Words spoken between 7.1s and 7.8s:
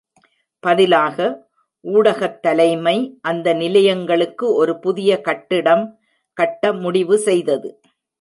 செய்தது